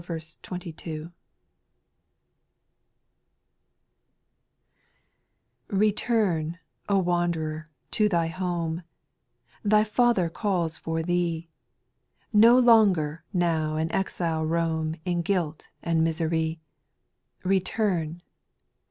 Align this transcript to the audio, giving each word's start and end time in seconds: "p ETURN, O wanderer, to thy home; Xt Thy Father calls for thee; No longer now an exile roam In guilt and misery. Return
"p 0.01 0.09
ETURN, 5.71 6.57
O 6.89 6.97
wanderer, 6.97 7.67
to 7.91 8.09
thy 8.09 8.25
home; 8.25 8.81
Xt 8.81 8.83
Thy 9.63 9.83
Father 9.83 10.27
calls 10.27 10.79
for 10.79 11.03
thee; 11.03 11.47
No 12.33 12.57
longer 12.57 13.23
now 13.31 13.75
an 13.75 13.91
exile 13.91 14.43
roam 14.43 14.95
In 15.05 15.21
guilt 15.21 15.69
and 15.83 16.03
misery. 16.03 16.59
Return 17.43 18.23